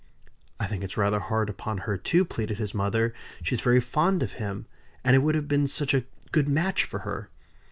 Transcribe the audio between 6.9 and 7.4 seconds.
her."